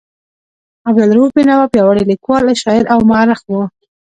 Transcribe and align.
عبدالرؤف 0.87 1.29
بېنوا 1.35 1.65
پیاوړی 1.73 2.03
لیکوال، 2.11 2.45
شاعر 2.61 2.85
او 2.93 2.99
مورخ 3.09 3.39
و. 3.47 3.51